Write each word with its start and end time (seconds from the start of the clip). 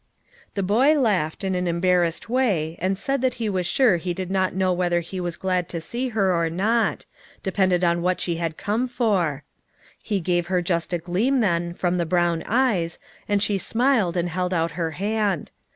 The 0.55 0.63
boy 0.63 0.95
laughed, 0.99 1.43
in 1.43 1.53
an 1.53 1.67
embarrassed 1.67 2.27
way, 2.27 2.75
and 2.79 2.97
56 2.97 3.07
LITTLE 3.07 3.21
FISHERS: 3.21 3.21
AND 3.21 3.21
THEIR 3.21 3.27
NETS. 3.27 3.37
said 3.37 3.37
he 3.37 3.49
was 3.49 3.67
sure 3.67 3.97
he 4.09 4.13
did 4.15 4.31
not 4.31 4.55
know 4.55 4.73
whether 4.73 4.99
he 5.01 5.19
was 5.21 5.37
glad 5.37 5.69
to 5.69 5.79
see 5.79 6.07
her 6.07 6.33
or 6.33 6.49
not: 6.49 7.05
depended 7.43 7.83
on 7.83 8.01
what 8.01 8.19
she 8.19 8.37
had 8.37 8.57
come 8.57 8.87
for. 8.87 9.43
He 10.01 10.19
gave 10.19 10.47
her 10.47 10.63
just 10.63 10.91
a 10.91 10.97
gleam 10.97 11.41
then 11.41 11.75
from 11.75 11.99
the 11.99 12.07
brown 12.07 12.43
eyes, 12.47 12.97
and 13.29 13.43
she 13.43 13.59
smiled 13.59 14.17
and 14.17 14.29
held 14.29 14.55
out 14.55 14.71
her 14.71 14.89
hand. 14.97 15.51